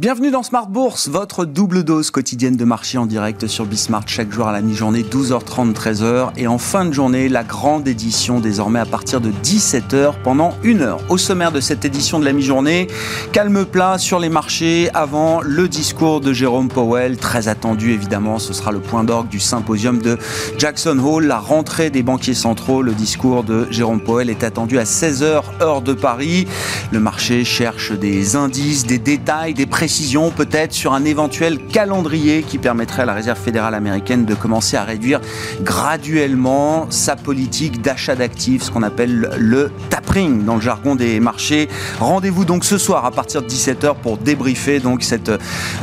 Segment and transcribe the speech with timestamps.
[0.00, 4.32] Bienvenue dans Smart Bourse, votre double dose quotidienne de marché en direct sur Bismart chaque
[4.32, 6.30] jour à la mi-journée, 12h30, 13h.
[6.38, 10.80] Et en fin de journée, la grande édition désormais à partir de 17h pendant une
[10.80, 11.00] heure.
[11.10, 12.86] Au sommaire de cette édition de la mi-journée,
[13.32, 18.38] calme plat sur les marchés avant le discours de Jérôme Powell, très attendu évidemment.
[18.38, 20.16] Ce sera le point d'orgue du symposium de
[20.56, 22.80] Jackson Hole, la rentrée des banquiers centraux.
[22.80, 26.48] Le discours de Jérôme Powell est attendu à 16h heure de Paris.
[26.90, 29.89] Le marché cherche des indices, des détails, des précisions
[30.36, 34.84] peut-être sur un éventuel calendrier qui permettrait à la Réserve fédérale américaine de commencer à
[34.84, 35.20] réduire
[35.62, 41.68] graduellement sa politique d'achat d'actifs, ce qu'on appelle le tapering dans le jargon des marchés.
[41.98, 45.32] Rendez-vous donc ce soir à partir de 17h pour débriefer donc cette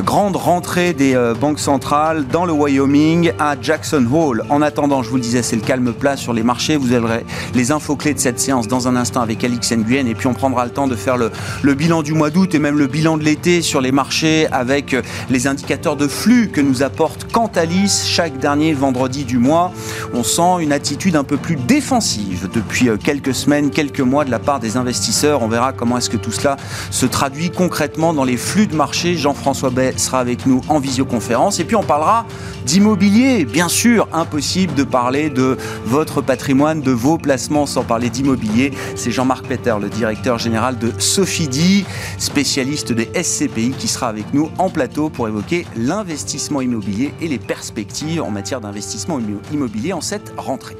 [0.03, 4.43] grande rentrée des euh, banques centrales dans le Wyoming à Jackson Hole.
[4.49, 6.77] En attendant, je vous le disais, c'est le calme plat sur les marchés.
[6.77, 10.15] Vous aurez les infos clés de cette séance dans un instant avec Alix Nguyen et
[10.15, 12.77] puis on prendra le temps de faire le, le bilan du mois d'août et même
[12.77, 14.95] le bilan de l'été sur les marché avec
[15.31, 19.73] les indicateurs de flux que nous apporte Cantalis chaque dernier vendredi du mois.
[20.13, 24.37] On sent une attitude un peu plus défensive depuis quelques semaines, quelques mois de la
[24.37, 25.41] part des investisseurs.
[25.41, 26.57] On verra comment est-ce que tout cela
[26.91, 29.15] se traduit concrètement dans les flux de marché.
[29.15, 31.59] Jean-François Bay sera avec nous en visioconférence.
[31.59, 32.27] Et puis on parlera
[32.67, 33.45] d'immobilier.
[33.45, 38.73] Bien sûr, impossible de parler de votre patrimoine, de vos placements sans parler d'immobilier.
[38.95, 41.85] C'est Jean-Marc Peter, le directeur général de Sofidi,
[42.19, 47.39] spécialiste des SCPI, qui sera avec nous en plateau pour évoquer l'investissement immobilier et les
[47.39, 49.19] perspectives en matière d'investissement
[49.51, 50.77] immobilier en cette rentrée.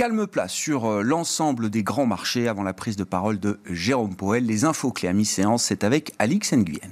[0.00, 4.16] calme place sur euh, l'ensemble des grands marchés avant la prise de parole de Jérôme
[4.16, 4.46] Poel.
[4.46, 6.90] Les infos clés à mi-séance, c'est avec Alix Nguyen.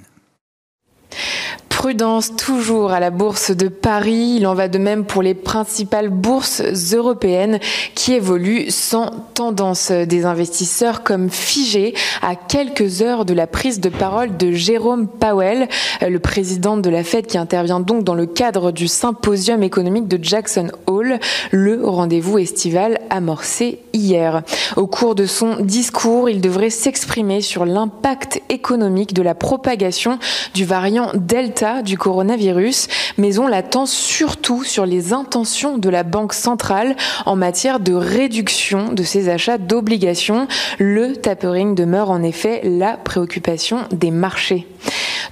[1.78, 4.34] Prudence toujours à la bourse de Paris.
[4.38, 6.60] Il en va de même pour les principales bourses
[6.92, 7.60] européennes
[7.94, 13.90] qui évoluent sans tendance des investisseurs comme figés à quelques heures de la prise de
[13.90, 15.68] parole de Jérôme Powell,
[16.00, 20.18] le président de la Fed qui intervient donc dans le cadre du symposium économique de
[20.20, 21.20] Jackson Hole,
[21.52, 24.42] le rendez-vous estival amorcé hier.
[24.74, 30.18] Au cours de son discours, il devrait s'exprimer sur l'impact économique de la propagation
[30.54, 36.32] du variant Delta du coronavirus, mais on l'attend surtout sur les intentions de la Banque
[36.32, 36.96] centrale
[37.26, 40.48] en matière de réduction de ses achats d'obligations.
[40.78, 44.66] Le tapering demeure en effet la préoccupation des marchés.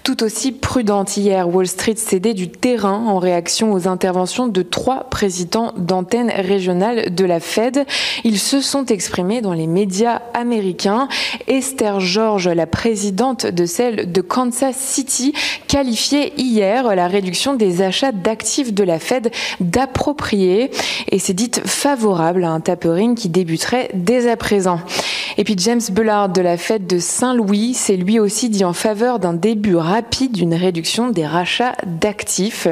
[0.02, 5.04] Tout aussi prudente hier, Wall Street cédait du terrain en réaction aux interventions de trois
[5.10, 7.84] présidents d'antennes régionales de la Fed.
[8.24, 11.08] Ils se sont exprimés dans les médias américains.
[11.48, 15.32] Esther George, la présidente de celle de Kansas City,
[15.68, 19.30] qualifiait hier la réduction des achats d'actifs de la Fed
[19.60, 20.70] d'approprié
[21.10, 24.80] et s'est dite favorable à un tapering qui débuterait dès à présent.
[25.38, 29.18] Et puis James Bullard de la Fed de Saint-Louis s'est lui aussi dit en faveur
[29.18, 32.66] d'un début rapide d'une réduction des rachats d'actifs.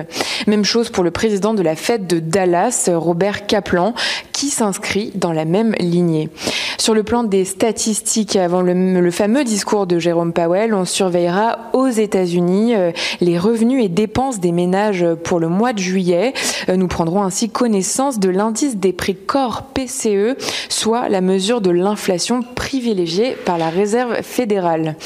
[0.46, 3.94] Même chose pour le président de la Fed de Dallas, Robert Kaplan,
[4.50, 6.28] s'inscrit dans la même lignée.
[6.78, 11.88] Sur le plan des statistiques, avant le, fameux discours de Jérôme Powell, on surveillera aux
[11.88, 12.90] États-Unis euh,
[13.20, 16.34] les revenus et dépenses des ménages pour le mois de juillet.
[16.68, 20.36] Euh, nous prendrons ainsi connaissance de l'indice des prix corps PCE,
[20.68, 24.96] soit la mesure de l'inflation privilégiée par la Réserve fédérale.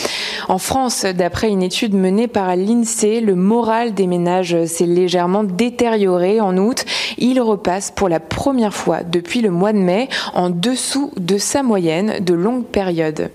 [0.48, 6.40] En France, d'après une étude menée par l'INSEE, le moral des ménages s'est légèrement détérioré
[6.40, 6.84] en août.
[7.18, 11.62] Il repasse pour la première fois depuis le mois de mai en dessous de sa
[11.62, 13.30] moyenne de longue période.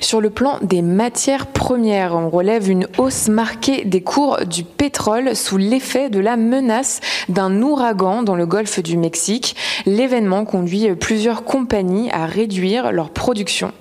[0.00, 5.34] Sur le plan des matières premières, on relève une hausse marquée des cours du pétrole
[5.36, 9.56] sous l'effet de la menace d'un ouragan dans le golfe du Mexique.
[9.84, 13.72] L'événement conduit plusieurs compagnies à réduire leur production.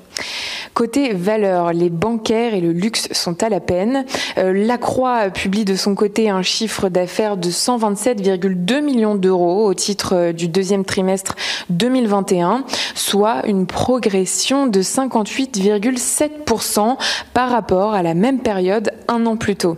[0.74, 4.06] Côté valeur, les bancaires et le luxe sont à la peine.
[4.38, 9.74] Euh, la Croix publie de son côté un chiffre d'affaires de 127,2 millions d'euros au
[9.74, 11.36] titre euh, du deuxième trimestre
[11.70, 12.64] 2021,
[12.96, 16.98] soit une progression de 58,7%
[17.34, 19.78] par rapport à la même période un an plus tôt.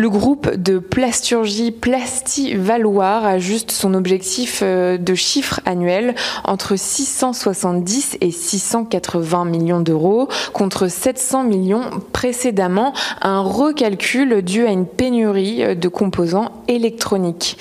[0.00, 6.14] Le groupe de plasturgie Plasti Valoir ajuste son objectif euh, de chiffre annuel
[6.44, 11.82] entre 670 et 680 millions d'euros contre 700 millions
[12.14, 17.58] précédemment, un recalcul dû à une pénurie de composants électroniques.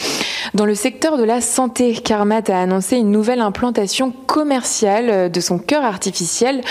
[0.53, 5.59] Dans le secteur de la santé, Carmat a annoncé une nouvelle implantation commerciale de son
[5.59, 6.61] cœur artificiel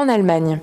[0.00, 0.60] en Allemagne.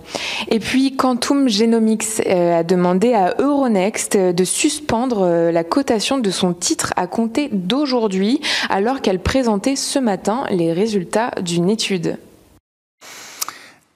[0.50, 6.30] Et puis Quantum Genomics euh, a demandé à Euronext de suspendre euh, la cotation de
[6.30, 12.18] son titre à compter d'aujourd'hui alors qu'elle présentait ce matin les résultats d'une étude.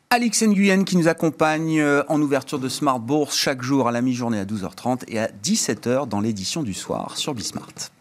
[0.09, 4.01] Alix Nguyen qui nous accompagne euh, en ouverture de Smart Bourse chaque jour à la
[4.01, 7.91] mi-journée à 12h30 et à 17h dans l'édition du soir sur Bismart.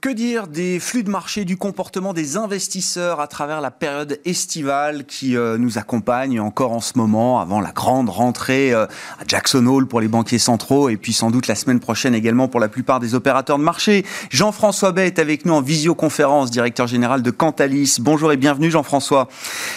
[0.00, 5.04] Que dire des flux de marché, du comportement des investisseurs à travers la période estivale
[5.04, 9.66] qui euh, nous accompagne encore en ce moment, avant la grande rentrée euh, à Jackson
[9.66, 12.68] Hole pour les banquiers centraux et puis sans doute la semaine prochaine également pour la
[12.68, 14.06] plupart des opérateurs de marché.
[14.30, 17.96] Jean-François Bay est avec nous en visioconférence, directeur général de Cantalis.
[17.98, 19.26] Bonjour et bienvenue Jean-François.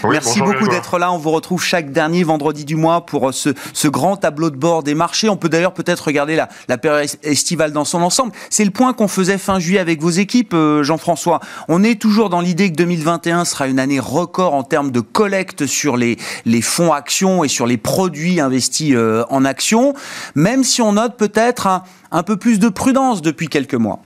[0.03, 1.11] Merci beaucoup d'être là.
[1.11, 4.57] On vous retrouve chaque dernier vendredi du mois pour euh, ce, ce grand tableau de
[4.57, 5.29] bord des marchés.
[5.29, 8.33] On peut d'ailleurs peut-être regarder la, la période estivale dans son ensemble.
[8.51, 11.39] C'est le point qu'on faisait fin juillet avec équipes, euh, Jean-François.
[11.67, 15.65] On est toujours dans l'idée que 2021 sera une année record en termes de collecte
[15.65, 16.17] sur les,
[16.61, 19.93] fonds actions et sur les produits investis euh, en actions,
[20.35, 24.01] même si on note peut-être un peu plus de prudence depuis quelques mois.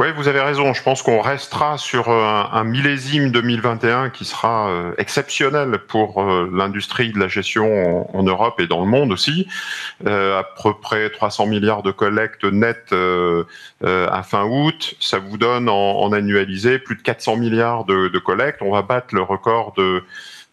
[0.00, 0.74] Oui, vous avez raison.
[0.74, 6.48] Je pense qu'on restera sur euh, un, millésime 2021 qui sera euh, exceptionnel pour euh,
[6.54, 9.48] l'industrie de la gestion en, Europe et dans le monde aussi.
[10.06, 12.94] à peu près 300 milliards de collectes nettes
[13.82, 14.94] à fin août.
[15.00, 18.62] Ça vous donne en, annualisé plus de 400 milliards de, collectes.
[18.62, 20.04] On va battre le record de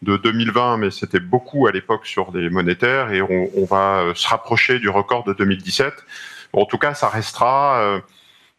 [0.01, 4.77] de 2020, mais c'était beaucoup à l'époque sur des monétaires, et on, va se rapprocher
[4.77, 5.93] du record de 2017.
[6.53, 8.01] en tout cas, ça restera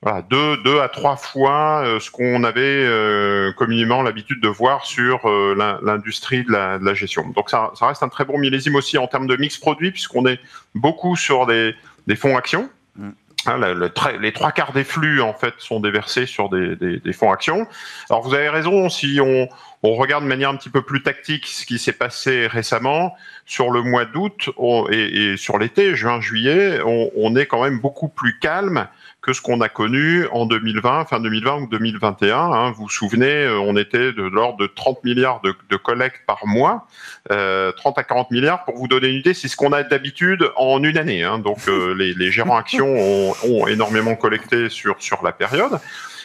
[0.02, 4.84] voilà, deux, deux à trois fois euh, ce qu'on avait euh, communément l'habitude de voir
[4.84, 7.28] sur euh, l'industrie de la, de la, gestion.
[7.30, 10.26] Donc ça, ça, reste un très bon millésime aussi en termes de mix produit, puisqu'on
[10.26, 10.38] est
[10.74, 11.74] beaucoup sur des,
[12.06, 12.68] des fonds actions.
[12.96, 13.10] Mm.
[13.46, 13.90] Hein, le,
[14.20, 17.66] les trois quarts des flux en fait sont déversés sur des, des, des fonds actions.
[18.10, 19.48] Alors vous avez raison, si on,
[19.86, 23.70] on, regarde de manière un petit peu plus tactique ce qui s'est passé récemment sur
[23.70, 24.50] le mois d'août
[24.90, 28.88] et, sur l'été, juin-juillet, on, on, est quand même beaucoup plus calme
[29.26, 32.38] que ce qu'on a connu en 2020, fin 2020 ou 2021.
[32.38, 32.70] Hein.
[32.70, 36.46] Vous vous souvenez, euh, on était de l'ordre de 30 milliards de, de collectes par
[36.46, 36.86] mois,
[37.32, 38.64] euh, 30 à 40 milliards.
[38.64, 41.24] Pour vous donner une idée, c'est ce qu'on a d'habitude en une année.
[41.24, 41.40] Hein.
[41.40, 45.80] Donc euh, les, les, gérants actions ont, ont, énormément collecté sur, sur la période.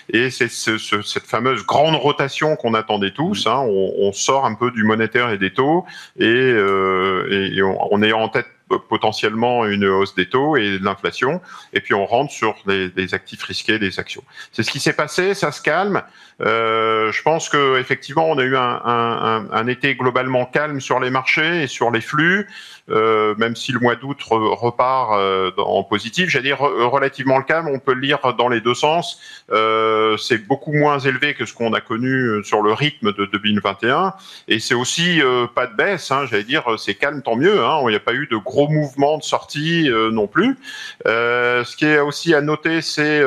[0.10, 3.48] Et c'est ce, ce, cette fameuse grande rotation qu'on attendait tous.
[3.48, 3.60] Hein.
[3.60, 5.86] On, on, sort un peu du monétaire et des taux
[6.20, 10.80] et, euh, et, et on, on est en tête potentiellement une hausse des taux et
[10.80, 11.42] de l'inflation,
[11.74, 14.24] et puis on rentre sur des, actifs risqués, des actions.
[14.52, 16.02] C'est ce qui s'est passé, ça se calme.
[16.42, 21.00] Euh, je pense que effectivement, on a eu un, un, un, été globalement calme sur
[21.00, 22.48] les marchés et sur les flux,
[22.90, 26.30] euh, même si le mois d'août repart euh, en positif.
[26.30, 27.68] J'allais dire relativement calme.
[27.68, 29.20] On peut le lire dans les deux sens.
[29.52, 33.26] Euh, c'est beaucoup moins élevé que ce qu'on a connu euh, sur le rythme de
[33.26, 34.14] 2021,
[34.48, 35.22] et c'est aussi
[35.56, 36.12] pas de baisse.
[36.12, 37.64] Hein, J'allais dire, c'est calme, tant mieux.
[37.64, 40.58] Hein, il n'y a pas eu de gros mouvements de sortie non plus.
[41.06, 43.24] ce qui est aussi à noter, c'est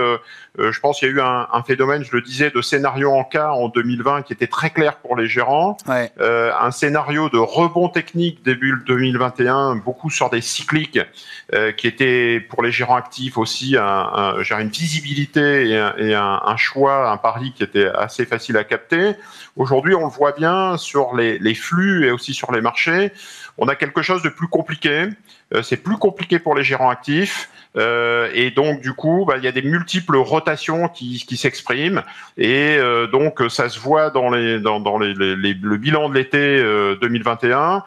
[0.59, 3.25] je pense qu'il y a eu un, un, phénomène, je le disais, de scénario en
[3.25, 5.77] cas en 2020 qui était très clair pour les gérants.
[5.89, 6.13] Ouais.
[6.21, 11.01] Euh, un scénario de rebond technique début 2021, beaucoup sur des cycliques,
[11.53, 16.15] euh, qui était pour les gérants actifs aussi un, un une visibilité et, un, et
[16.15, 19.15] un, choix, un pari qui était assez facile à capter.
[19.57, 23.13] Aujourd'hui, on le voit bien sur les, les flux et aussi sur les marchés.
[23.59, 25.09] On a quelque chose de plus compliqué.
[25.55, 27.51] Euh, c'est plus compliqué pour les gérants actifs.
[27.77, 32.05] Euh, et donc du coup, bah, il y a des multiples rotations qui, s'expriment
[32.39, 36.15] et euh, donc ça se voit dans les dans, les, les, les, le bilan de
[36.15, 37.83] l'été euh, 2021.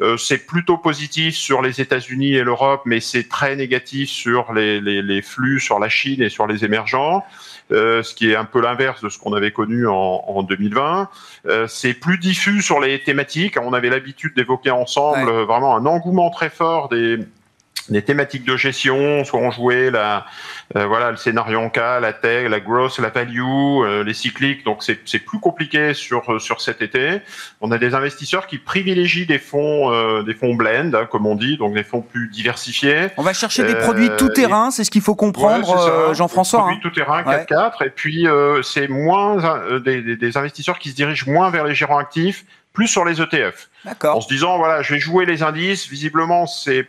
[0.00, 5.22] Euh, c'est plutôt positif sur les États-Unis et l'Europe, mais c'est très négatif sur les,
[5.22, 7.24] flux sur la Chine et sur les émergents.
[7.72, 9.94] Euh, ce qui est un peu l'inverse de ce qu'on avait connu en,
[10.26, 11.08] en 2020.
[11.46, 13.56] Euh, c'est plus diffus sur les thématiques.
[13.60, 15.44] On avait l'habitude d'évoquer ensemble ouais.
[15.44, 17.18] vraiment un engouement très fort des
[17.88, 20.26] des thématiques de gestion, soit on jouait la,
[20.76, 24.64] euh, voilà, le scénario en cas, la tech, la growth, la value, euh, les cycliques.
[24.64, 27.20] Donc c'est plus compliqué sur sur cet été.
[27.60, 31.34] On a des investisseurs qui privilégient des fonds euh, des fonds blend, hein, comme on
[31.34, 33.08] dit, donc des fonds plus diversifiés.
[33.16, 36.60] On va chercher des produits tout terrain, c'est ce qu'il faut comprendre, ouais, Jean-François.
[36.60, 36.80] Produits hein.
[36.82, 37.86] tout terrain, 4-4, ouais.
[37.86, 38.26] et puis
[38.62, 43.04] c'est moins des, des investisseurs qui se dirigent moins vers les gérants actifs, plus sur
[43.04, 43.68] les ETF.
[44.04, 45.88] En se disant voilà, je vais jouer les indices.
[45.88, 46.86] Visiblement, c'est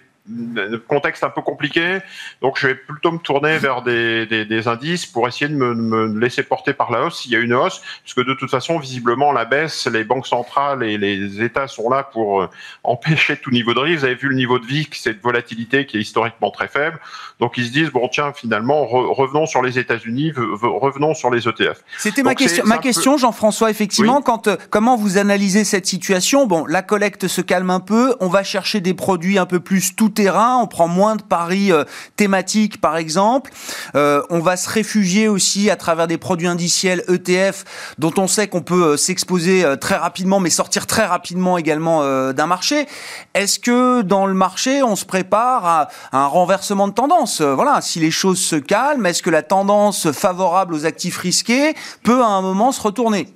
[0.87, 1.99] contexte un peu compliqué,
[2.41, 5.73] donc je vais plutôt me tourner vers des, des, des indices pour essayer de me,
[5.75, 8.79] me, laisser porter par la hausse s'il y a une hausse, puisque de toute façon,
[8.79, 12.49] visiblement, la baisse, les banques centrales et les États sont là pour euh,
[12.85, 13.99] empêcher tout niveau de risque.
[13.99, 16.99] Vous avez vu le niveau de vie, cette volatilité qui est historiquement très faible,
[17.41, 21.83] donc ils se disent bon tiens, finalement, revenons sur les États-Unis, revenons sur les ETF.
[21.97, 23.69] C'était ma question, ma question, Jean-François.
[23.69, 26.47] Effectivement, quand euh, comment vous analysez cette situation?
[26.47, 29.95] Bon, la collecte se calme un peu, on va chercher des produits un peu plus
[29.95, 31.83] tout terrain, on prend moins de paris euh,
[32.15, 33.51] thématiques par exemple,
[33.95, 37.65] euh, on va se réfugier aussi à travers des produits indiciels ETF
[37.97, 42.03] dont on sait qu'on peut euh, s'exposer très rapidement mais sortir très rapidement également
[42.33, 42.87] d'un marché.
[43.33, 47.41] Est-ce que dans le marché on se prépare à, un renversement de tendance?
[47.41, 52.21] Voilà, si les choses se calment, est-ce que la tendance favorable aux actifs risqués peut
[52.21, 53.27] à un moment se retourner?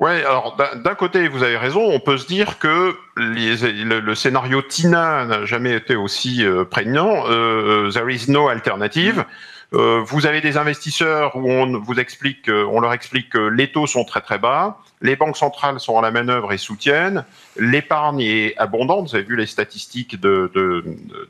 [0.00, 5.24] Oui, alors d'un côté, vous avez raison, on peut se dire que le, scénario TINA
[5.24, 7.24] n'a jamais été aussi euh, prégnant.
[7.28, 9.24] Euh, there is no alternative.
[9.72, 13.86] Euh, vous avez des investisseurs où on vous explique, on leur explique que les taux
[13.86, 17.24] sont très très bas, les banques centrales sont à la manœuvre et soutiennent,
[17.56, 19.10] l'épargne est abondante.
[19.10, 20.84] Vous avez vu les statistiques de, de,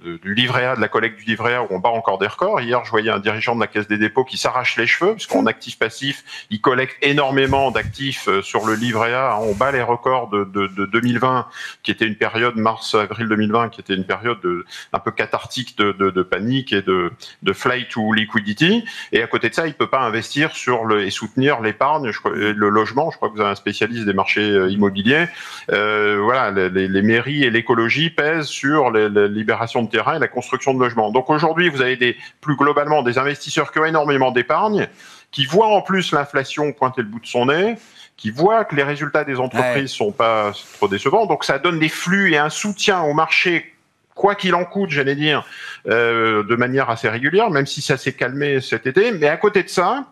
[0.04, 2.26] de, du livret A, de la collecte du livret A où on bat encore des
[2.26, 2.61] records.
[2.61, 5.47] Hier, je voyais un dirigeant de la Caisse des dépôts qui s'arrache les cheveux puisqu'en
[5.47, 9.38] actif passif, il collecte énormément d'actifs euh, sur le livret A.
[9.40, 10.44] On bat les records de,
[10.87, 11.47] 2020,
[11.83, 14.38] qui était une période mars-avril 2020, qui était une période
[14.92, 18.85] un peu cathartique de, panique et de, de flight to liquidity.
[19.12, 22.68] Et à côté de ça, il peut pas investir sur le, et soutenir l'épargne, le
[22.68, 23.11] logement.
[23.11, 25.26] Je crois que vous avez un spécialiste des marchés euh, immobiliers.
[25.70, 30.75] Euh, voilà, les, mairies et l'écologie pèsent sur les, libération de terrain et la construction
[30.75, 31.11] de logements.
[31.11, 34.88] Donc aujourd'hui, vous avez des, plus globalement des investisseurs qui ont énormément d'épargne,
[35.30, 37.76] qui voient en plus l'inflation pointer le bout de son nez,
[38.16, 41.26] qui voient que les résultats des entreprises sont pas trop décevants.
[41.26, 43.75] Donc ça donne des flux et un soutien au marché
[44.14, 45.44] quoi qu'il en coûte, j'allais dire,
[45.88, 49.12] euh, de manière assez régulière, même si ça s'est calmé cet été.
[49.12, 50.06] Mais à côté de ça,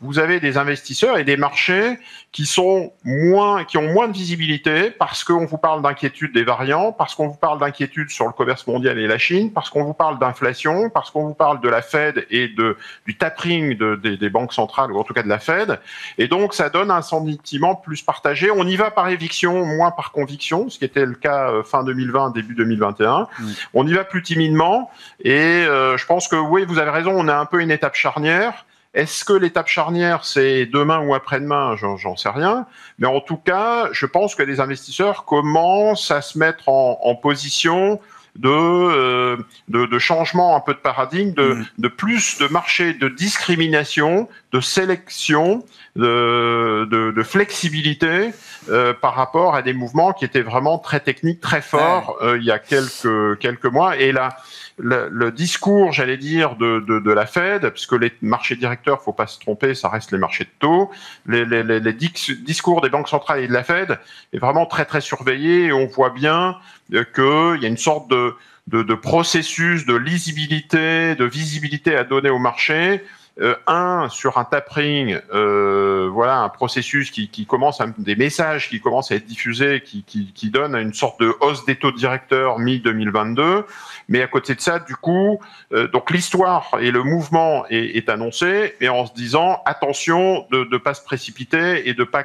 [0.00, 1.98] vous avez des investisseurs et des marchés
[2.32, 6.92] qui sont moins, qui ont moins de visibilité parce qu'on vous parle d'inquiétude des variants,
[6.92, 9.94] parce qu'on vous parle d'inquiétude sur le commerce mondial et la Chine, parce qu'on vous
[9.94, 12.76] parle d'inflation, parce qu'on vous parle de la Fed et de,
[13.06, 15.80] du tapering de, des, banques centrales, ou en tout cas de la Fed.
[16.18, 18.50] Et donc, ça donne un sentiment plus partagé.
[18.50, 21.84] On y va par éviction, moins par conviction, ce qui était le cas euh, fin
[21.84, 23.28] 2020, début 2021.
[23.72, 24.90] On y va plus timidement.
[25.20, 27.94] Et euh, je pense que oui, vous avez raison, on a un peu une étape
[27.94, 28.66] charnière.
[28.96, 31.76] Est-ce que l'étape charnière, c'est demain ou après-demain?
[31.76, 32.66] J'en sais rien.
[32.98, 38.00] Mais en tout cas, je pense que les investisseurs commencent à se mettre en, position
[38.36, 39.36] de, euh,
[39.68, 41.66] de, de, changement un peu de paradigme, de, mm.
[41.76, 45.62] de, plus de marché de discrimination, de sélection,
[45.94, 48.32] de, de flexibilité
[48.68, 52.44] euh, par rapport à des mouvements qui étaient vraiment très techniques, très forts euh, il
[52.44, 53.96] y a quelques, quelques mois.
[53.96, 54.36] Et là,
[54.78, 59.38] le, discours, j'allais dire, de, de, la Fed, puisque les marchés directeurs, faut pas se
[59.38, 60.90] tromper, ça reste les marchés de taux,
[61.26, 63.98] les, discours des banques centrales et de la Fed
[64.32, 65.66] est vraiment très très surveillé.
[65.66, 66.56] Et on voit bien
[66.92, 68.34] euh, qu'il y a une sorte de,
[68.66, 73.02] de, de, processus de lisibilité, de visibilité à donner au marché.
[73.38, 79.10] Euh, un sur un tapering, euh, voilà un processus qui, commence des messages qui commencent
[79.10, 83.64] à être diffusés, qui, qui, qui une sorte de hausse des taux directeurs mi 2022.
[84.08, 85.40] Mais à côté de ça, du coup,
[85.72, 90.66] euh, donc l'histoire et le mouvement est, est, annoncé, et en se disant attention de
[90.70, 92.24] ne pas se précipiter et de pas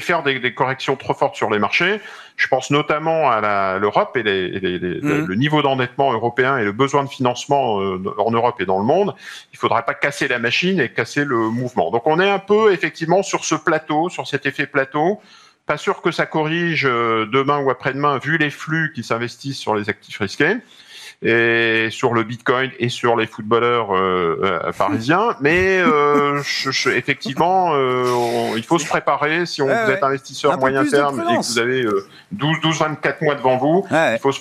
[0.00, 2.00] faire des, des, corrections trop fortes sur les marchés.
[2.36, 5.26] Je pense notamment à l'Europe et les, les, mmh.
[5.26, 8.84] le niveau d'endettement européen et le besoin de financement euh, en Europe et dans le
[8.84, 9.14] monde.
[9.52, 11.90] Il faudrait pas casser la machine et casser le mouvement.
[11.90, 15.20] Donc on est un peu effectivement sur ce plateau, sur cet effet plateau.
[15.66, 19.74] Pas sûr que ça corrige euh, demain ou après-demain vu les flux qui s'investissent sur
[19.74, 20.56] les actifs risqués
[21.22, 25.36] et sur le Bitcoin et sur les footballeurs euh, euh parisiens.
[25.40, 29.44] Mais euh, je, effectivement, euh, il faut se préparer.
[29.44, 31.84] Si on, vous êtes investisseur moyen terme et que vous avez
[32.32, 34.40] 12, 12, 24 mois devant vous, il faut se,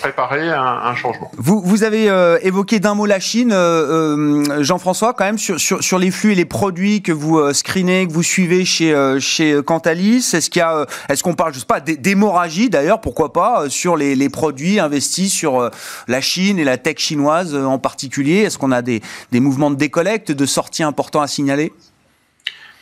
[0.00, 1.30] préparer à un, changement.
[1.36, 2.06] Vous, vous avez
[2.42, 3.54] évoqué d'un mot la Chine,
[4.60, 8.12] Jean-François, quand même sur, sur, sur, les flux et les produits que vous screenez, que
[8.12, 10.30] vous suivez chez chez Cantalis.
[10.34, 10.64] Est-ce qu'il
[11.08, 15.32] est-ce qu'on parle, je sais pas, d'hémorragie d'ailleurs, pourquoi pas, sur les, les produits investis
[15.32, 15.70] sur
[16.06, 18.38] la la Chine et la tech chinoise euh, en particulier?
[18.38, 19.00] Est-ce qu'on a des,
[19.32, 21.72] mouvements de décollecte, de sorties importants à signaler?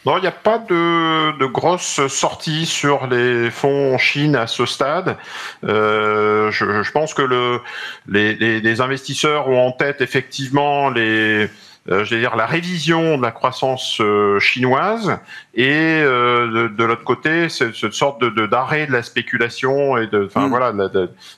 [0.07, 4.65] Non, il n'y a pas de, grosses sorties sur les fonds en Chine à ce
[4.65, 5.19] stade.
[5.65, 7.61] Euh, je, pense que le,
[8.09, 11.51] les, investisseurs ont en tête effectivement les,
[11.89, 15.19] euh, je vais dire, la révision de la croissance euh, chinoise
[15.55, 20.47] et euh, de, l'autre côté, cette, sorte de d'arrêt de, la spéculation et de, enfin
[20.47, 20.51] mm.
[20.51, 20.73] voilà,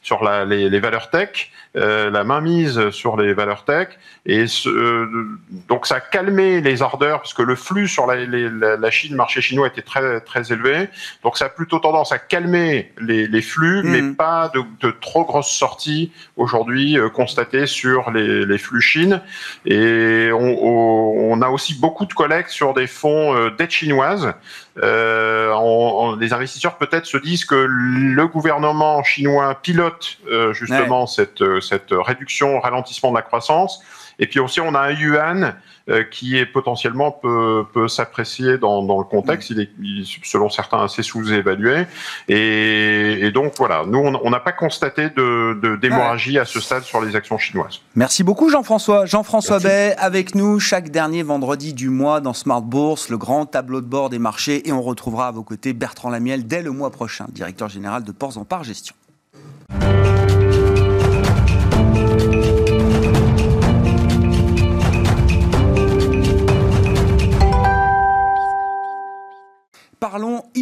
[0.00, 3.88] sur la, les, les, valeurs tech, euh, la mainmise sur les valeurs tech.
[4.26, 4.44] Et
[5.68, 8.16] donc ça a calmé les ardeurs parce que le flux sur la,
[8.76, 10.88] la, Chine, marché chinois était très très élevé.
[11.22, 14.16] Donc ça a plutôt tendance à calmer les, les flux, mais mm.
[14.16, 19.22] pas de, de, trop grosses sorties aujourd'hui constatées sur les, les flux Chine.
[19.64, 24.34] Et on, on, a aussi beaucoup de collectes sur des fonds euh, dette chinoise.
[24.82, 31.90] Euh, les investisseurs peut-être se disent que le gouvernement chinois pilote euh, justement cette, cette
[31.90, 33.82] réduction, ralentissement de la croissance.
[34.18, 35.54] Et puis aussi, on a un yuan
[35.88, 39.50] euh, qui est potentiellement peut, peut s'apprécier dans, dans, le contexte.
[39.50, 39.70] Il est,
[40.24, 41.86] selon certains, assez sous-évalué.
[42.28, 47.00] Et, et, donc voilà, nous, on n'a pas constaté de d'hémorragie à ce stade sur
[47.00, 47.80] les actions chinoises.
[47.94, 49.06] Merci beaucoup, Jean-François.
[49.06, 53.80] Jean-François Bay, avec nous chaque dernier vendredi du mois dans Smart Bourse, le grand tableau
[53.80, 54.68] de bord des marchés.
[54.68, 58.12] Et on retrouvera à vos côtés Bertrand Lamiel dès le mois prochain, directeur général de
[58.12, 58.94] Ports en Part Gestion.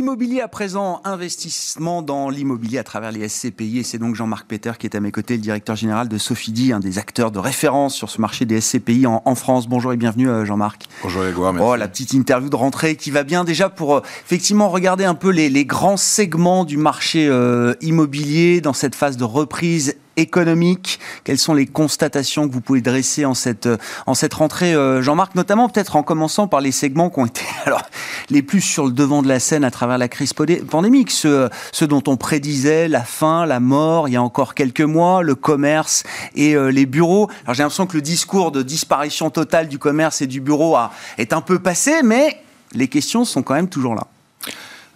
[0.07, 3.81] Parlons immobilier à présent, investissement dans l'immobilier à travers les SCPI.
[3.81, 6.73] Et c'est donc Jean-Marc Peter qui est à mes côtés, le directeur général de Sofidi,
[6.73, 9.67] un des acteurs de référence sur ce marché des SCPI en, France.
[9.67, 10.85] Bonjour et bienvenue euh, Jean-Marc.
[11.03, 11.69] Bonjour Grégoire, merci.
[11.69, 15.17] Oh, la petite interview de rentrée qui va bien déjà pour euh, effectivement regarder un
[15.17, 21.39] peu les, grands segments du marché euh, immobilier dans cette phase de reprise économique Quelles
[21.39, 23.69] sont les constatations que vous pouvez dresser en cette,
[24.07, 27.43] en cette rentrée, euh, Jean-Marc Notamment peut-être en commençant par les segments qui ont été
[27.65, 27.83] alors,
[28.31, 31.87] les plus sur le devant de la scène à travers la crise pandémique, ceux, ceux
[31.87, 36.05] dont on prédisait la fin, la mort il y a encore quelques mois, le commerce
[36.35, 37.29] et euh, les bureaux.
[37.45, 40.77] Alors j'ai l'impression que le discours de disparition totale du commerce et du bureau
[41.19, 42.41] est un peu passé, mais
[42.73, 44.07] les questions sont quand même toujours là.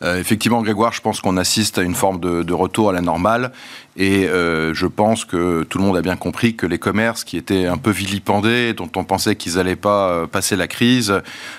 [0.02, 3.52] Euh, effectivement, Grégoire, je pense qu'on assiste à une forme de, retour à la normale.
[3.96, 7.36] Et euh, je pense que tout le monde a bien compris que les commerces qui
[7.36, 11.12] étaient un peu vilipendés, dont on pensait qu'ils n'allaient pas euh, passer la crise,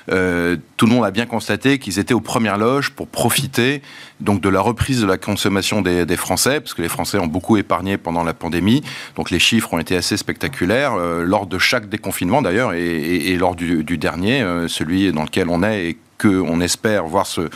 [0.07, 3.83] tout le monde a bien constaté qu'ils étaient aux premières loges pour profiter
[4.19, 7.57] donc de la reprise de la consommation des, Français, parce que les Français ont beaucoup
[7.57, 8.81] épargné pendant la pandémie.
[9.15, 13.97] Donc les chiffres ont été assez spectaculaires lors de chaque déconfinement d'ailleurs, et, lors du,
[13.97, 17.49] dernier, celui dans lequel on est qu'on espère voir se,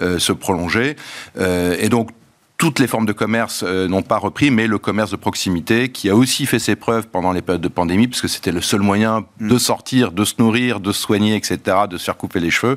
[0.00, 0.96] euh, se prolonger.
[1.38, 2.10] Euh, et donc,
[2.58, 6.10] toutes les formes de commerce euh, n'ont pas repris, mais le commerce de proximité, qui
[6.10, 9.24] a aussi fait ses preuves pendant les périodes de pandémie, puisque c'était le seul moyen
[9.40, 9.58] de mm.
[9.58, 12.76] sortir, de se nourrir, de se soigner, etc., de se faire couper les cheveux,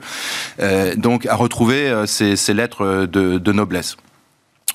[0.60, 3.98] euh, donc à retrouver ces, ces lettres de, de noblesse.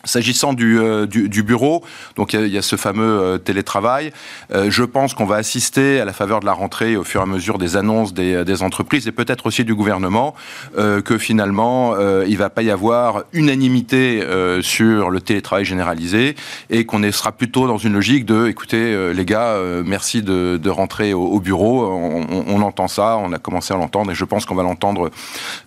[0.05, 1.83] S'agissant du, euh, du, bureau,
[2.17, 4.13] donc il y, a ce fameux euh, télétravail.
[4.55, 7.23] Euh, je pense qu'on va assister à la faveur de la rentrée, au fur et
[7.25, 10.35] à mesure des annonces des, entreprises et peut-être aussi du gouvernement,
[10.77, 11.95] que finalement
[12.27, 14.23] il va pas y avoir unanimité
[14.63, 16.37] sur le télétravail généralisé
[16.71, 21.25] et qu'on sera plutôt dans une logique de, écoutez les gars, merci de, rentrer au,
[21.25, 21.87] au bureau.
[21.87, 25.11] On, entend ça, on a commencé à l'entendre et je pense qu'on va l'entendre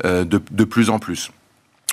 [0.04, 1.32] de plus en plus.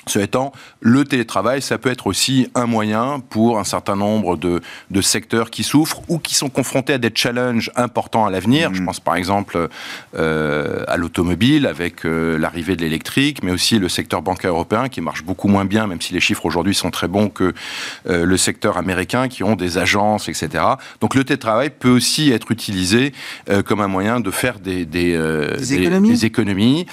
[0.07, 4.61] Ce étant, le télétravail, ça peut être aussi un moyen pour un certain nombre de,
[4.91, 8.73] de secteurs qui souffrent ou qui sont confrontés à des challenges importants à l'avenir.
[8.73, 8.85] Je mmh.
[8.85, 9.69] pense par exemple
[10.15, 15.01] euh, à l'automobile avec euh, l'arrivée de l'électrique, mais aussi le secteur bancaire européen qui
[15.01, 17.53] marche beaucoup moins bien, même si les chiffres aujourd'hui sont très bons que
[18.09, 20.63] euh, le secteur américain, qui ont des agences, etc.
[21.01, 23.13] Donc le télétravail peut aussi être utilisé
[23.65, 25.17] comme un moyen de faire des, des,
[25.57, 26.09] des économies.
[26.09, 26.85] Des, économies.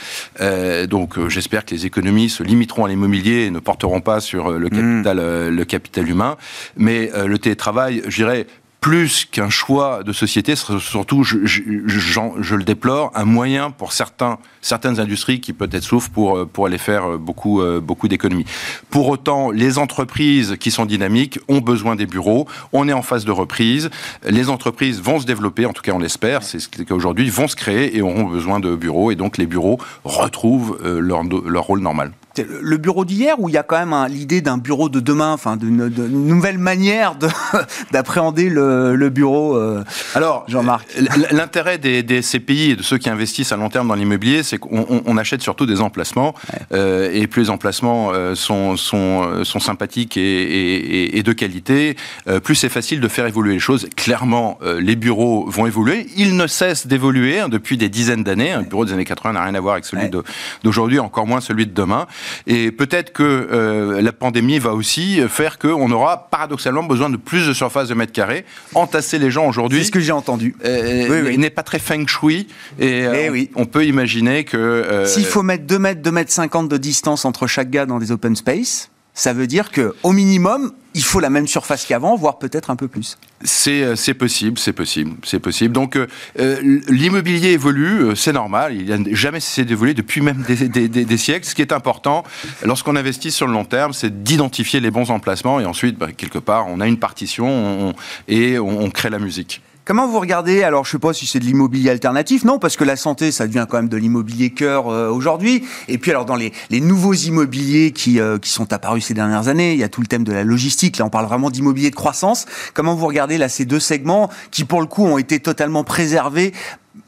[0.89, 4.59] Donc j'espère que les économies se limiteront à les l'immobilier ne porteront pas sur euh,
[4.59, 5.49] le capital, mmh.
[5.49, 6.37] le capital humain.
[6.77, 8.47] Mais euh, le télétravail, je dirais,
[8.81, 12.01] plus qu'un choix de société, surtout, je, je, je,
[12.41, 16.67] je, le déplore, un moyen pour certains, certaines industries qui peut-être souffrent pour, euh, pour
[16.67, 18.45] aller faire beaucoup, beaucoup d'économies.
[18.91, 22.47] Pour autant, les entreprises qui sont dynamiques ont besoin des bureaux.
[22.75, 23.89] On est en phase de reprise.
[24.29, 27.57] Les entreprises vont se développer, en tout cas on l'espère, c'est ce qu'aujourd'hui, vont se
[27.57, 29.11] créer et auront besoin de bureaux.
[29.11, 33.59] Et donc les bureaux retrouvent leur, leur rôle normal le bureau d'hier ou il y
[33.59, 37.17] a quand même l'idée d'un bureau de demain, enfin d'une nouvelle manière
[37.93, 40.87] d'appréhender le, le, bureau euh, Alors, Jean-Marc?
[41.31, 44.59] L'intérêt des, des, CPI et de ceux qui investissent à long terme dans l'immobilier, c'est
[44.59, 46.61] qu'on on achète surtout des emplacements ouais.
[46.73, 51.97] euh, et plus les emplacements euh, sont, sont, sont sympathiques et, et, et, de qualité,
[52.43, 53.89] plus c'est facile de faire évoluer les choses.
[53.97, 56.07] Clairement, les bureaux vont évoluer.
[56.17, 58.53] Ils ne cessent d'évoluer hein, depuis des dizaines d'années.
[58.53, 60.23] Un bureau des années 80 n'a rien à voir avec celui ouais.
[60.63, 62.07] d'aujourd'hui, encore moins celui de demain.
[62.47, 67.53] Et peut-être que la pandémie va aussi faire qu'on aura paradoxalement besoin de plus de
[67.53, 68.45] surface de mètres carrés.
[68.75, 69.81] Entasser les gens aujourd'hui.
[69.81, 70.55] C'est ce que j'ai entendu.
[70.65, 72.49] oui, n'est pas très feng shui.
[72.79, 73.51] Et, eh oui.
[73.55, 75.05] on, peut imaginer que.
[75.07, 78.13] S'il faut mettre 2 mètres, 2 mètres 50 de distance entre chaque gars dans des
[78.13, 82.39] open space, ça veut dire que au minimum, il faut la même surface qu'avant, voire
[82.39, 83.17] peut-être un peu plus.
[83.43, 85.73] C'est euh, possible, c'est possible, c'est possible.
[85.73, 86.07] Donc euh,
[86.39, 88.75] euh, l'immobilier évolue, c'est normal.
[88.75, 91.47] Il n'a jamais cessé d'évoluer depuis même des, siècles.
[91.47, 92.25] Ce qui est important,
[92.65, 96.39] lorsqu'on investit sur le long terme, c'est d'identifier les bons emplacements et ensuite, bah, quelque
[96.39, 97.95] part, on a une partition
[98.29, 99.63] et on crée la musique.
[99.87, 102.85] Comment vous regardez Alors, je sais pas si c'est de l'immobilier alternatif, non, parce que
[102.85, 105.63] la santé, ça devient quand même de l'immobilier cœur euh, aujourd'hui.
[105.89, 109.75] Et puis, alors, dans les, nouveaux immobiliers qui, euh, qui sont apparus ces dernières années,
[109.75, 110.97] il y a tout le thème de la logistique.
[110.97, 112.47] Là, on parle vraiment d'immobilier de croissance.
[112.73, 116.55] Comment vous regardez là ces deux segments qui, pour le coup, ont été totalement préservés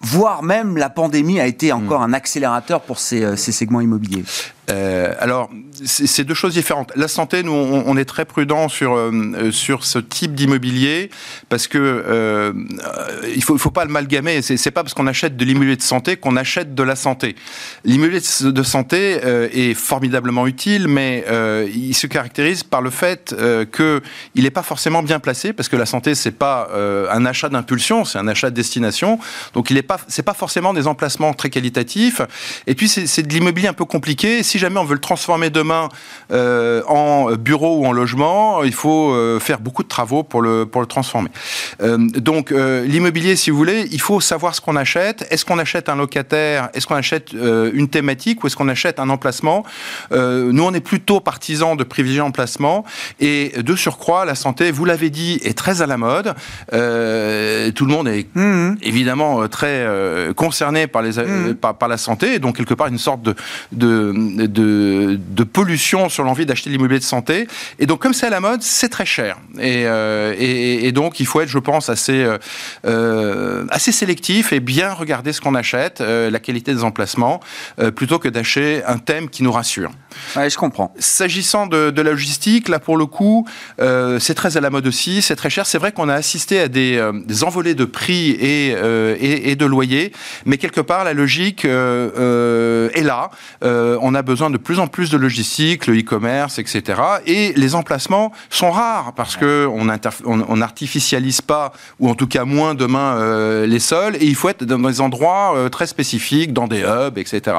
[0.03, 2.11] voire même la pandémie a été encore hmm.
[2.11, 4.25] un accélérateur pour ces, euh, ces segments immobiliers?
[4.70, 5.50] Euh, alors,
[5.85, 6.92] c'est deux choses différentes.
[6.96, 11.11] La santé, nous, on, est très prudent sur euh, sur ce type d'immobilier
[11.48, 12.52] parce que euh,
[13.35, 14.42] il faut il faut pas l'amalgamer.
[14.42, 17.37] C'est c'est pas parce qu'on achète de l'immobilier de santé qu'on achète de la santé.
[17.85, 23.35] L'immobilier de santé euh, est formidablement utile, mais euh, il se caractérise par le fait
[23.72, 24.02] que
[24.35, 26.68] il n'est pas forcément bien placé parce que la santé c'est pas
[27.11, 29.18] un achat d'impulsion, c'est un achat de destination.
[29.55, 32.20] Donc il est pas c'est pas forcément des emplacements très qualitatifs.
[32.66, 34.42] Et puis c'est de l'immobilier un peu compliqué.
[34.57, 35.90] Si jamais on veut le transformer demain
[36.33, 40.64] euh, en bureau ou en logement, il faut euh, faire beaucoup de travaux pour le,
[40.64, 41.29] pour le transformer.
[41.83, 45.27] Euh, donc l'immobilier, si vous voulez, il faut savoir ce qu'on achète.
[45.31, 46.71] Est-ce qu'on achète un locataire?
[46.73, 49.62] Est-ce qu'on achète une thématique ou est-ce qu'on achète un emplacement?
[50.11, 52.85] Nous, on est plutôt partisans de privilégier l'emplacement.
[53.21, 56.35] Et de surcroît, la santé, vous l'avez dit, est très à la mode.
[56.71, 58.77] tout le monde est mmh.
[58.83, 59.87] évidemment très
[60.35, 61.55] concerné par, les, mmh.
[61.57, 62.35] par, par, la santé.
[62.35, 63.35] Et donc, quelque part, une sorte de,
[63.73, 67.46] de de, pollution sur l'envie d'acheter l'immobilier de santé.
[67.78, 69.38] Et donc, comme c'est à la mode, c'est très cher.
[69.59, 72.38] Et, euh, donc, il faut être, je pense, assez, euh,
[72.87, 77.40] euh, assez sélectif et bien regarder ce qu'on achète, la qualité des emplacements,
[77.94, 79.90] plutôt que d'acheter un thème qui nous rassure.
[80.35, 80.94] Je comprends.
[80.98, 83.46] S'agissant de, la logistique, là, pour le coup,
[83.78, 85.66] c'est très à la mode aussi, c'est très cher.
[85.66, 87.02] C'est vrai qu'on a assisté à des,
[87.42, 88.70] envolées de prix et,
[89.50, 90.12] et, de loyers,
[90.44, 93.30] mais quelque part, la logique est là.
[93.62, 97.01] on a besoin de plus en plus de logistique, le e-commerce, etc.
[97.27, 102.75] Et les emplacements sont rares parce que on n'artificialise pas, ou en tout cas moins
[102.75, 104.16] demain, euh, les sols.
[104.16, 107.59] Et il faut être dans des endroits euh, très spécifiques, dans des hubs, etc.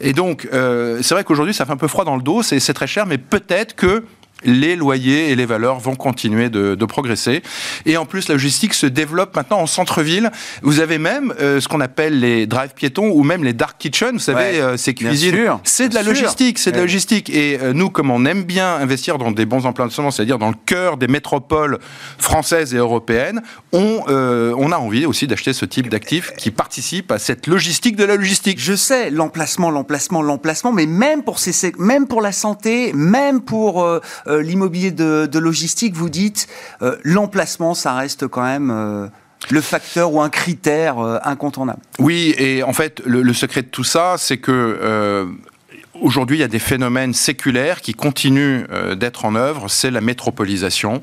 [0.00, 2.74] Et donc, euh, c'est vrai qu'aujourd'hui, ça fait un peu froid dans le dos, c'est
[2.74, 4.04] très cher, mais peut-être que
[4.44, 7.42] les loyers et les valeurs vont continuer de, progresser.
[7.86, 10.32] Et en plus, la logistique se développe maintenant en centre-ville.
[10.62, 14.14] Vous avez même euh, ce qu'on appelle les drive piétons ou même les dark kitchens.
[14.14, 15.58] Vous savez, euh, ces cuisines.
[15.62, 17.30] C'est de la logistique, c'est de la logistique.
[17.30, 20.56] Et euh, nous, comme on aime bien investir dans des bons emplacements, c'est-à-dire dans le
[20.66, 21.78] cœur des métropoles
[22.18, 27.18] françaises et européennes, on, on a envie aussi d'acheter ce type d'actifs qui participent à
[27.18, 28.58] cette logistique de la logistique.
[28.60, 33.86] Je sais, l'emplacement, l'emplacement, l'emplacement, mais même pour, ces, même pour la santé, même pour
[34.30, 36.46] euh, l'immobilier de, logistique, vous dites
[36.82, 39.08] euh, l'emplacement, ça reste quand même euh,
[39.50, 41.80] le facteur ou un critère incontournable.
[41.98, 45.26] Oui, et en fait, le, secret de tout ça, c'est que
[46.00, 49.68] Aujourd'hui, il y a des phénomènes séculaires qui continuent euh, d'être en œuvre.
[49.68, 51.02] C'est la métropolisation.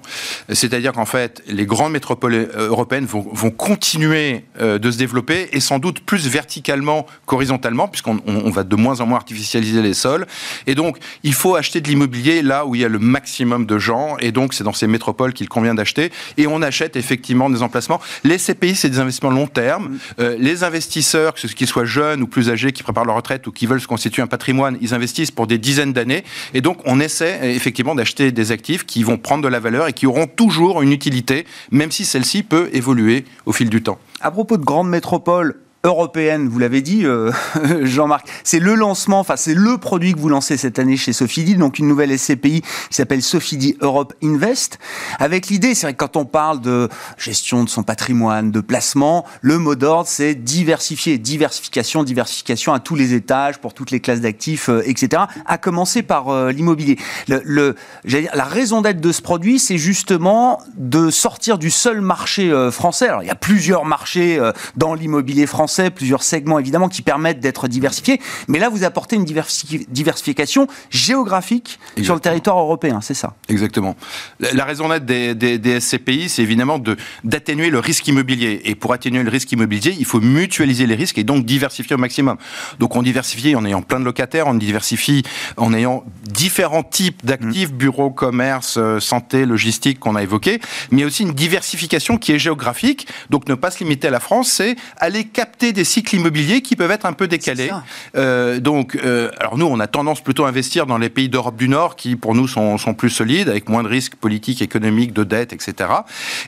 [0.49, 5.49] C'est-à-dire qu'en fait, les grandes métropoles euh, européennes vont, vont continuer euh, de se développer
[5.51, 9.93] et sans doute plus verticalement qu'horizontalement, puisqu'on on va de moins en moins artificialiser les
[9.93, 10.25] sols.
[10.65, 13.77] Et donc, il faut acheter de l'immobilier là où il y a le maximum de
[13.77, 14.17] gens.
[14.19, 16.11] Et donc, c'est dans ces métropoles qu'il convient d'acheter.
[16.37, 18.01] Et on achète effectivement des emplacements.
[18.23, 19.99] Les CPI, c'est des investissements long terme.
[20.17, 23.81] les investisseurs, qu'ils soient jeunes ou plus âgés, qui préparent leur retraite ou qui veulent
[23.81, 26.23] se constituer un patrimoine, ils investissent pour des dizaines d'années.
[26.53, 29.93] Et donc, on essaie effectivement d'acheter des actifs qui vont prendre de la valeur et
[29.93, 33.99] qui auront toujours une utilité, même si celle-ci peut évoluer au fil du temps.
[34.21, 37.31] À propos de grandes métropoles, européenne, vous l'avez dit, euh,
[37.83, 38.27] Jean-Marc.
[38.43, 41.79] C'est le lancement, enfin c'est le produit que vous lancez cette année chez Sofidi, donc
[41.79, 44.79] une nouvelle SCPI qui s'appelle Sofidi Europe Invest.
[45.19, 49.25] Avec l'idée, c'est vrai que quand on parle de gestion de son patrimoine, de placement,
[49.41, 54.21] le mot d'ordre c'est diversifier, diversification, diversification à tous les étages, pour toutes les classes
[54.21, 55.23] d'actifs, euh, etc.
[55.45, 56.97] À commencer par euh, l'immobilier.
[57.27, 63.07] La raison d'être de ce produit, c'est justement de sortir du seul marché français.
[63.07, 64.39] Alors il y a plusieurs marchés
[64.75, 68.21] dans l'immobilier français français, plusieurs segments évidemment qui permettent d'être diversifiés.
[68.47, 73.33] Mais là, vous apportez une diversification géographique sur le territoire européen, c'est ça?
[73.49, 73.97] Exactement.
[74.39, 76.81] La raison d'être des, des, SCPI, c'est évidemment
[77.25, 78.61] d'atténuer le risque immobilier.
[78.63, 81.99] Et pour atténuer le risque immobilier, il faut mutualiser les risques et donc diversifier au
[81.99, 82.37] maximum.
[82.79, 85.23] Donc on diversifie en ayant plein de locataires, on diversifie
[85.57, 87.77] en ayant différents types d'actifs, mmh.
[87.77, 93.07] bureaux, commerce, euh, santé, logistique qu'on a évoqué, mais aussi une diversification qui est géographique.
[93.29, 96.75] Donc ne pas se limiter à la France, c'est aller capter des cycles immobiliers qui
[96.75, 97.71] peuvent être un peu décalés.
[98.15, 101.55] Euh, donc, euh, alors nous, on a tendance plutôt à investir dans les pays d'Europe
[101.55, 105.13] du Nord qui, pour nous, sont, sont, plus solides, avec moins de risques politiques, économiques,
[105.13, 105.89] de dettes, etc.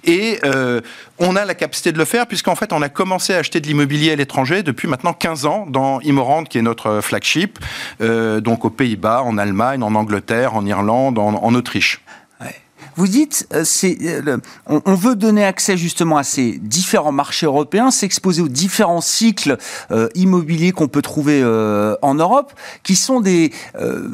[0.03, 0.81] Et euh,
[1.17, 3.67] on a la capacité de le faire puisqu'en fait, on a commencé à acheter de
[3.67, 7.59] l'immobilier à l'étranger depuis maintenant 15 ans dans Immorand, qui est notre flagship,
[7.99, 12.01] donc aux Pays-Bas, en Allemagne, en Angleterre, en Irlande, en, en Autriche.
[12.99, 18.41] Vous dites, euh, euh, on, veut donner accès justement à ces différents marchés européens, s'exposer
[18.41, 19.55] aux différents cycles
[19.91, 21.41] euh, immobiliers qu'on peut trouver
[22.01, 22.51] en Europe,
[22.83, 23.53] qui sont des,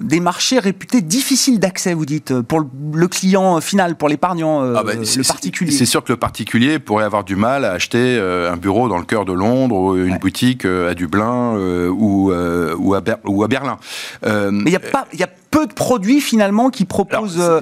[0.03, 4.93] des marchés réputés difficiles d'accès, vous dites, pour le, client final, pour l'épargnant, ah bah,
[4.93, 5.71] le particulier.
[5.71, 9.05] C'est sûr que le particulier pourrait avoir du mal à acheter un bureau dans le
[9.05, 11.55] cœur de Londres, ou une boutique à Dublin
[11.89, 13.79] ou, à, ou à Berlin.
[14.23, 15.07] Mais il n'y a pas...
[15.11, 17.39] Y a peu de produits finalement qui proposent.
[17.39, 17.61] Euh,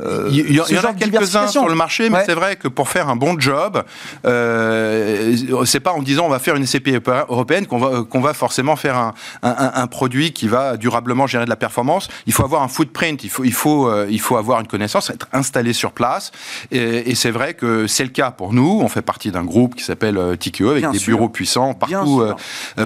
[0.00, 3.10] euh, il y, en a quelques-uns sur le marché, mais c'est vrai que pour faire
[3.10, 3.82] un bon job,
[4.24, 8.32] euh, c'est pas en disant on va faire une SCP européenne qu'on va, qu'on va
[8.32, 12.08] forcément faire un, un, produit qui va durablement générer de la performance.
[12.26, 15.10] Il faut avoir un footprint, il faut, il faut, euh, il faut avoir une connaissance,
[15.10, 16.32] être installé sur place.
[16.70, 18.80] Et, c'est vrai que c'est le cas pour nous.
[18.82, 22.24] On fait partie d'un groupe qui s'appelle TQE avec des bureaux puissants partout,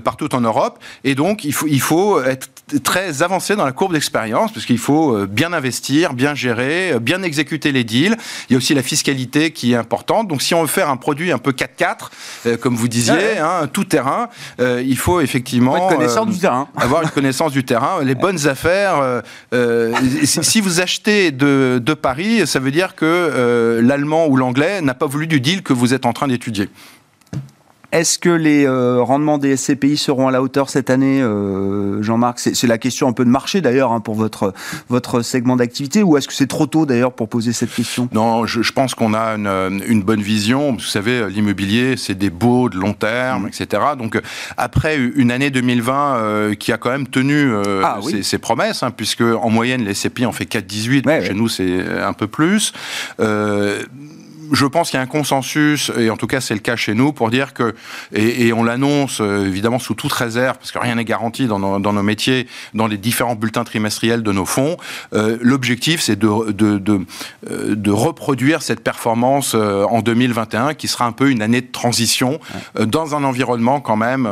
[0.02, 0.80] partout en Europe.
[1.04, 2.48] Et donc il faut, il faut être
[2.82, 6.98] très avancé dans la courbe d'expérience parce qu'il faut euh, bien investir, bien gérer, euh,
[6.98, 8.16] bien exécuter les deals.
[8.48, 10.28] Il y a aussi la fiscalité qui est importante.
[10.28, 12.10] Donc si on veut faire un produit un peu 4-4,
[12.46, 14.28] euh, comme vous disiez, hein, tout terrain,
[14.58, 15.88] il faut effectivement
[16.26, 16.68] du terrain.
[16.76, 19.22] avoir une connaissance du terrain, les bonnes affaires.
[20.24, 25.06] si vous achetez de, de, Paris, ça veut dire que l'allemand ou l'anglais n'a pas
[25.06, 26.68] voulu du deal que vous êtes en train d'étudier.
[27.90, 32.38] Est-ce que les euh, rendements des SCPI seront à la hauteur cette année, euh, Jean-Marc?
[32.38, 34.52] C'est la question un peu de marché d'ailleurs hein, pour votre,
[34.90, 38.08] votre segment d'activité, ou est-ce que c'est trop tôt d'ailleurs pour poser cette question?
[38.12, 40.72] Non, je, pense qu'on a une, une, bonne vision.
[40.72, 43.48] Vous savez, l'immobilier, c'est des beaux de long terme, mmh.
[43.48, 43.82] etc.
[43.98, 44.20] Donc
[44.58, 47.50] après une année 2020 euh, qui a quand même tenu
[47.82, 51.80] ah ses, promesses, hein, puisque en moyenne les SCPI en fait 4,18, chez nous c'est
[52.02, 52.74] un peu plus
[54.52, 56.94] je pense qu'il y a un consensus, et en tout cas c'est le cas chez
[56.94, 57.74] nous, pour dire que,
[58.12, 61.78] et, on l'annonce euh, évidemment sous toute réserve, parce que rien n'est garanti dans nos,
[61.78, 64.76] dans nos, métiers, dans les différents bulletins trimestriels de nos fonds,
[65.12, 67.00] euh, l'objectif c'est de, de, de,
[67.50, 72.38] euh, de, reproduire cette performance en 2021, qui sera un peu une année de transition,
[72.78, 74.28] dans un environnement quand même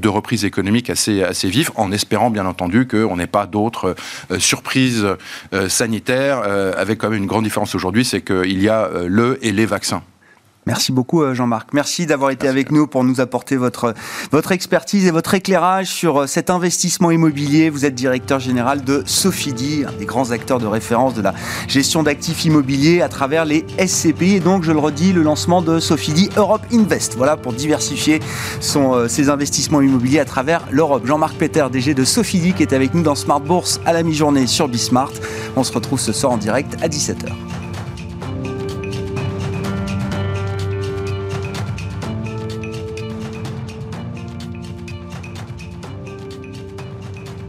[0.00, 3.96] de reprise économique assez, assez vif, en espérant bien entendu qu'on n'ait pas d'autres
[4.38, 5.06] surprises
[5.68, 6.42] sanitaires,
[6.76, 10.02] avec quand même une grande différence aujourd'hui, c'est qu'il y a le et les vaccins.
[10.66, 11.70] Merci beaucoup euh, Jean-Marc.
[11.72, 13.94] Merci d'avoir été avec nous pour nous apporter votre,
[14.30, 17.70] votre expertise et votre éclairage sur euh, cet investissement immobilier.
[17.70, 21.32] Vous êtes directeur général de Sofidi, un des grands acteurs de référence de la
[21.68, 24.34] gestion d'actifs immobiliers à travers les SCPI.
[24.34, 27.14] Et donc, je le redis, le lancement de Sofidi Europe Invest.
[27.16, 28.20] Voilà pour diversifier
[28.60, 31.06] son, euh, ses investissements immobiliers à travers l'Europe.
[31.06, 34.46] Jean-Marc Peter, DG de Sofidi, qui est avec nous dans Smart Bourse à la mi-journée
[34.46, 35.12] sur Bismart.
[35.56, 37.32] On se retrouve ce soir en direct à 17h.